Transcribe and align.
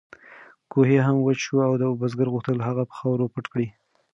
کوهی 0.71 0.97
هم 1.05 1.15
وچ 1.19 1.39
شوی 1.45 1.65
و 1.69 1.73
او 1.87 1.99
بزګر 2.01 2.27
غوښتل 2.33 2.57
هغه 2.67 2.83
په 2.89 2.93
خاورو 2.99 3.31
پټ 3.33 3.45
کړي. 3.53 3.67